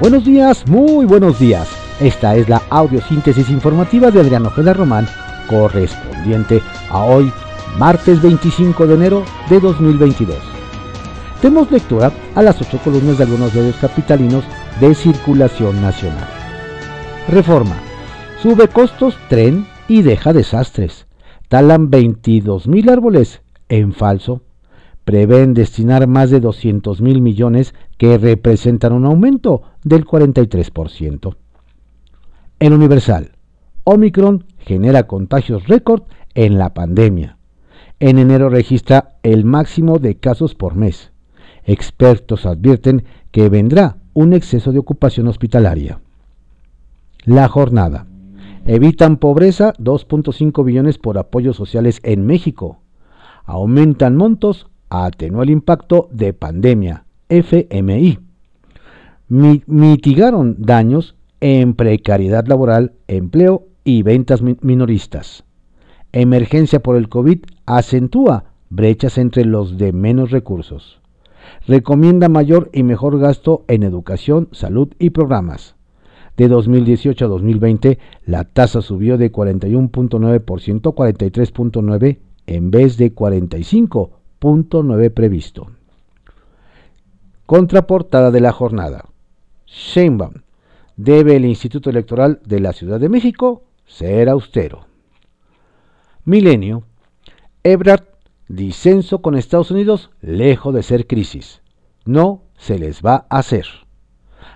[0.00, 1.68] Buenos días, muy buenos días.
[2.00, 5.08] Esta es la audiosíntesis informativa de Adriano Ojeda Román,
[5.48, 7.32] correspondiente a hoy,
[7.78, 10.36] martes 25 de enero de 2022.
[11.42, 14.44] Demos lectura a las ocho columnas de algunos medios capitalinos
[14.80, 16.28] de circulación nacional.
[17.28, 17.76] Reforma.
[18.40, 21.06] Sube costos tren y deja desastres.
[21.48, 24.42] Talan 22 mil árboles en falso.
[25.06, 31.36] Prevén destinar más de 200 mil millones que representan un aumento del 43%.
[32.58, 33.30] En Universal,
[33.84, 36.02] Omicron genera contagios récord
[36.34, 37.38] en la pandemia.
[38.00, 41.12] En enero registra el máximo de casos por mes.
[41.62, 46.00] Expertos advierten que vendrá un exceso de ocupación hospitalaria.
[47.24, 48.08] La jornada.
[48.64, 52.80] Evitan pobreza 2.5 billones por apoyos sociales en México.
[53.44, 54.66] Aumentan montos,
[55.04, 57.04] atenúa el impacto de pandemia.
[57.28, 58.18] FMI.
[59.28, 65.44] mitigaron daños en precariedad laboral, empleo y ventas minoristas.
[66.12, 71.00] Emergencia por el COVID acentúa brechas entre los de menos recursos.
[71.66, 75.76] Recomienda mayor y mejor gasto en educación, salud y programas
[76.36, 83.12] de 2018 a 2020, la tasa subió de 41.9% a 43.9% en vez de
[84.46, 85.66] 45.9% previsto.
[87.46, 89.06] Contraportada de la jornada.
[89.66, 90.42] Sheinbaum
[90.96, 94.86] debe el Instituto Electoral de la Ciudad de México ser austero.
[96.24, 96.84] Milenio.
[97.62, 98.04] Ebrard,
[98.48, 101.60] disenso con Estados Unidos lejos de ser crisis.
[102.04, 103.66] No se les va a hacer.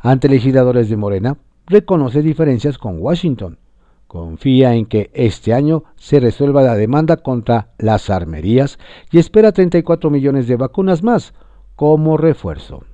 [0.00, 3.58] Ante legisladores de Morena, reconoce diferencias con Washington.
[4.06, 8.78] Confía en que este año se resuelva la demanda contra las armerías
[9.10, 11.34] y espera 34 millones de vacunas más
[11.74, 12.84] como refuerzo.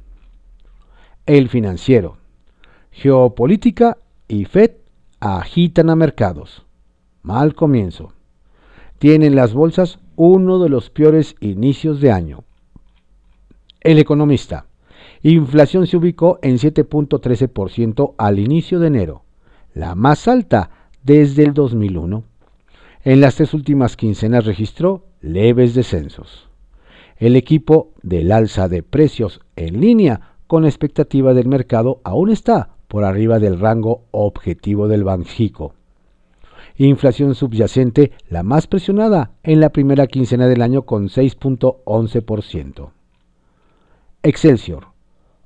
[1.27, 2.17] El financiero.
[2.91, 4.73] Geopolítica y Fed
[5.21, 6.67] agitan a mercados.
[7.23, 8.13] Mal comienzo.
[8.99, 12.45] Tienen las bolsas uno de los peores inicios de año.
[13.81, 14.67] El economista.
[15.23, 19.23] Inflación se ubicó en 7.13% al inicio de enero,
[19.75, 22.25] la más alta desde el 2001.
[23.05, 26.49] En las tres últimas quincenas registró leves descensos.
[27.17, 33.05] El equipo del alza de precios en línea con expectativa del mercado aún está por
[33.05, 35.75] arriba del rango objetivo del Banjico.
[36.77, 42.91] Inflación subyacente la más presionada en la primera quincena del año con 6.11%.
[44.23, 44.87] Excelsior.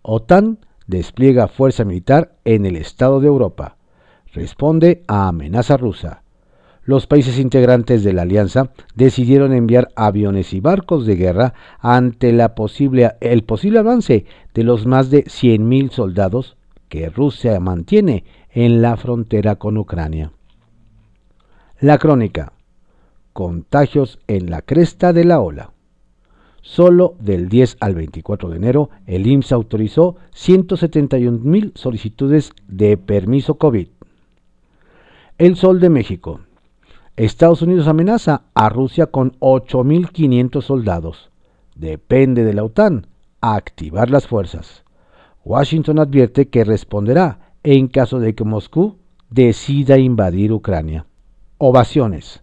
[0.03, 3.76] OTAN despliega fuerza militar en el estado de Europa.
[4.37, 6.23] Responde a amenaza rusa.
[6.85, 12.47] Los países integrantes de la alianza decidieron enviar aviones y barcos de guerra ante el
[12.51, 16.59] posible avance de los más de 100.000 soldados
[16.91, 20.33] que Rusia mantiene en la frontera con Ucrania.
[21.81, 22.53] La crónica.
[23.33, 25.73] Contagios en la cresta de la ola.
[26.61, 33.55] Solo del 10 al 24 de enero, el IMSS autorizó 171 mil solicitudes de permiso
[33.55, 33.96] COVID.
[35.39, 36.41] El Sol de México.
[37.15, 41.29] Estados Unidos amenaza a Rusia con 8.500 soldados.
[41.75, 43.09] Depende de la OTAN
[43.43, 44.83] activar las fuerzas.
[45.45, 48.97] Washington advierte que responderá en caso de que Moscú
[49.29, 51.05] decida invadir Ucrania.
[51.59, 52.43] Ovaciones.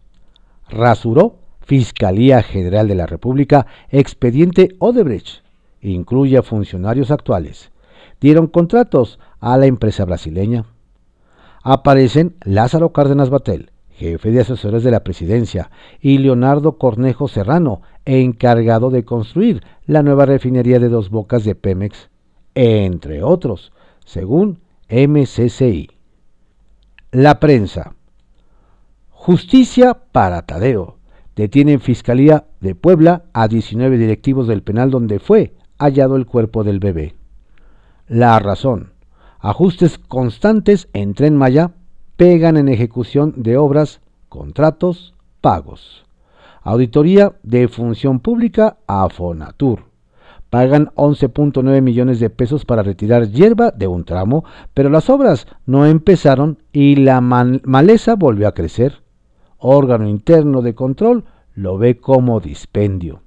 [0.69, 5.41] Rasuró Fiscalía General de la República, expediente Odebrecht,
[5.81, 7.71] incluye a funcionarios actuales.
[8.21, 10.65] Dieron contratos a la empresa brasileña.
[11.63, 18.89] Aparecen Lázaro Cárdenas Batel, jefe de asesores de la presidencia, y Leonardo Cornejo Serrano, encargado
[18.89, 22.09] de construir la nueva refinería de dos bocas de Pemex,
[22.53, 23.71] entre otros,
[24.05, 24.59] según
[24.89, 25.89] MCCI.
[27.11, 27.95] La prensa.
[29.09, 30.97] Justicia para Tadeo
[31.35, 36.63] detiene en Fiscalía de Puebla a 19 directivos del penal donde fue hallado el cuerpo
[36.63, 37.15] del bebé.
[38.07, 38.92] La razón.
[39.45, 41.71] Ajustes constantes en Tren Maya
[42.15, 43.99] pegan en ejecución de obras,
[44.29, 46.05] contratos, pagos.
[46.61, 49.83] Auditoría de Función Pública a Fonatur.
[50.49, 55.85] Pagan 11.9 millones de pesos para retirar hierba de un tramo, pero las obras no
[55.85, 59.03] empezaron y la maleza volvió a crecer
[59.57, 63.23] órgano interno de control lo ve como dispendio.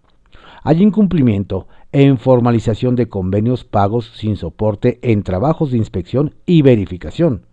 [0.62, 7.46] Hay incumplimiento en formalización de convenios pagos sin soporte en trabajos de inspección y verificación.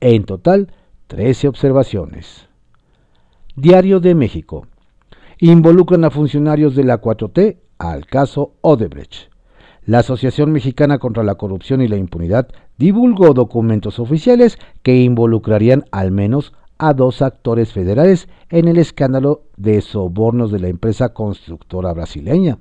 [0.00, 0.72] En total,
[1.08, 2.48] 13 observaciones.
[3.56, 4.66] Diario de México.
[5.38, 9.30] Involucran a funcionarios de la 4T al caso Odebrecht.
[9.84, 12.48] La Asociación Mexicana contra la Corrupción y la Impunidad
[12.78, 19.80] divulgó documentos oficiales que involucrarían al menos a dos actores federales en el escándalo de
[19.80, 22.58] sobornos de la empresa constructora brasileña.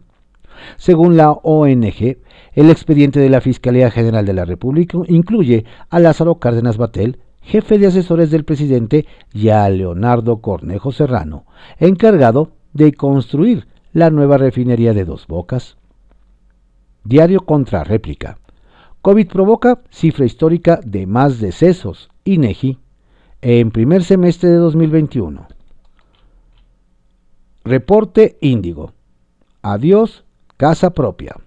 [0.77, 2.17] Según la ONG,
[2.53, 7.77] el expediente de la Fiscalía General de la República incluye a Lázaro Cárdenas Batel, jefe
[7.77, 11.45] de asesores del presidente, y a Leonardo Cornejo Serrano,
[11.77, 15.77] encargado de construir la nueva refinería de Dos Bocas.
[17.03, 18.37] Diario contra réplica.
[19.01, 22.09] COVID provoca cifra histórica de más decesos.
[22.25, 22.77] INEGI.
[23.41, 25.47] En primer semestre de 2021.
[27.63, 28.93] Reporte Índigo.
[29.61, 30.25] Adiós,
[30.59, 31.37] casa propia.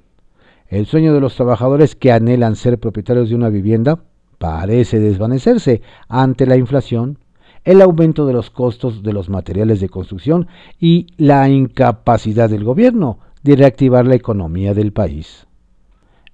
[0.69, 4.05] El sueño de los trabajadores que anhelan ser propietarios de una vivienda
[4.39, 7.19] parece desvanecerse ante la inflación,
[7.65, 10.49] el aumento de los costos de los materiales de construcción
[10.81, 15.47] y la incapacidad del gobierno de reactivar la economía del país.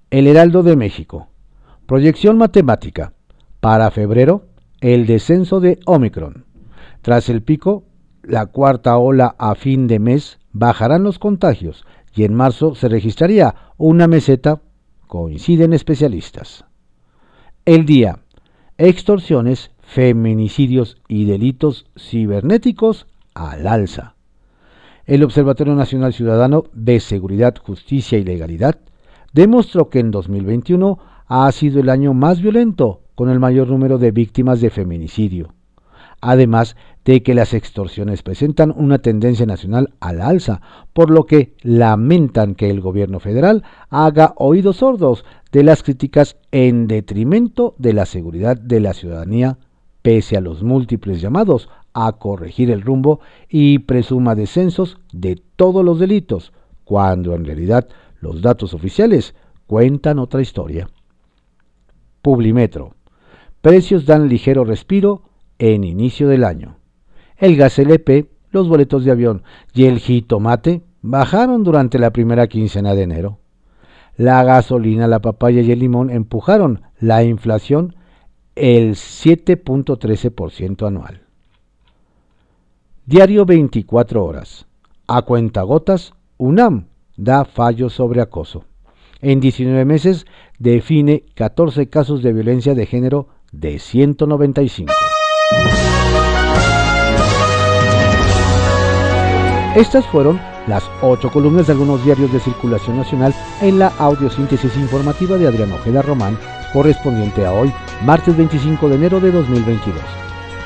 [0.09, 1.27] El Heraldo de México.
[1.85, 3.11] Proyección matemática.
[3.59, 4.45] Para febrero,
[4.79, 6.45] el descenso de Omicron.
[7.01, 7.83] Tras el pico,
[8.23, 11.85] la cuarta ola a fin de mes bajarán los contagios
[12.19, 14.61] y en marzo se registraría una meseta,
[15.07, 16.65] coinciden especialistas.
[17.63, 18.19] El día.
[18.77, 24.15] Extorsiones, feminicidios y delitos cibernéticos al alza.
[25.05, 28.79] El Observatorio Nacional Ciudadano de Seguridad, Justicia y Legalidad
[29.31, 34.11] demostró que en 2021 ha sido el año más violento, con el mayor número de
[34.11, 35.53] víctimas de feminicidio
[36.21, 36.75] además
[37.05, 40.61] de que las extorsiones presentan una tendencia nacional a la alza,
[40.93, 46.87] por lo que lamentan que el gobierno federal haga oídos sordos de las críticas en
[46.87, 49.57] detrimento de la seguridad de la ciudadanía,
[50.01, 53.19] pese a los múltiples llamados a corregir el rumbo
[53.49, 57.87] y presuma descensos de todos los delitos, cuando en realidad
[58.21, 59.33] los datos oficiales
[59.67, 60.89] cuentan otra historia.
[62.21, 62.93] Publimetro.
[63.61, 65.28] Precios dan ligero respiro
[65.59, 66.77] en inicio del año.
[67.37, 72.95] El gas LP, los boletos de avión y el jitomate bajaron durante la primera quincena
[72.95, 73.39] de enero.
[74.17, 77.95] La gasolina, la papaya y el limón empujaron la inflación
[78.55, 81.21] el 7.13% anual.
[83.05, 84.65] Diario 24 horas.
[85.07, 88.65] A cuentagotas, UNAM da fallo sobre acoso.
[89.21, 90.25] En 19 meses
[90.59, 95.08] define 14 casos de violencia de género de 195.
[99.75, 105.37] Estas fueron las ocho columnas de algunos diarios de circulación nacional en la audiosíntesis informativa
[105.37, 106.37] de Adrián Ojeda Román,
[106.73, 107.73] correspondiente a hoy,
[108.03, 110.01] martes 25 de enero de 2022.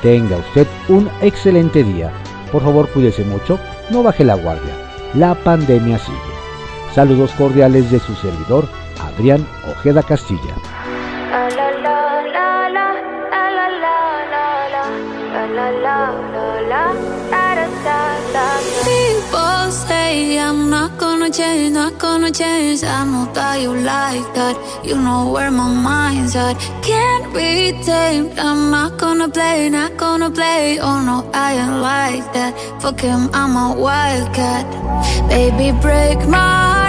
[0.02, 2.12] Tenga usted un excelente día.
[2.52, 3.60] Por favor, cuídese mucho,
[3.92, 4.74] no baje la guardia.
[5.14, 6.18] La pandemia sigue.
[6.96, 8.68] Saludos cordiales de su servidor,
[9.00, 10.56] Adrián Ojeda Castilla.
[18.84, 22.84] People say I'm not gonna change, not gonna change.
[22.84, 24.56] I know that you like that.
[24.84, 26.56] You know where my mind's at.
[26.82, 28.38] Can't be tamed.
[28.38, 30.80] I'm not gonna play, not gonna play.
[30.80, 32.54] Oh no, I ain't like that.
[32.82, 34.66] Fuck him, I'm a wildcat.
[35.30, 36.73] Baby, break my